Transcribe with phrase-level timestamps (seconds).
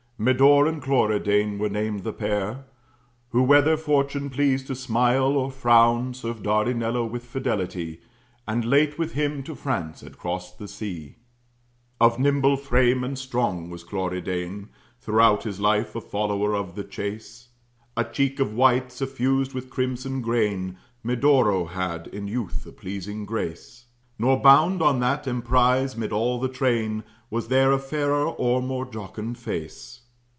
[0.23, 2.65] Medore and Cloridane were named the pair;
[3.31, 8.01] Who, whether Fortune pleased to smile or frown, Served Dardinello with fidelity,
[8.47, 11.15] And late with him to France had crost the sea.
[11.99, 14.69] Of nimble frame and strong was Cloridane,
[14.99, 17.47] Throughout his life a follower of the chase.
[17.97, 23.87] A cheek of white, suffused with crimson grain, Medoro had, in youth, a pleasing grace;
[24.19, 28.85] Nor bound on that emprize, 'mid all the train, Was there a fairer or more
[28.85, 29.97] jocund face.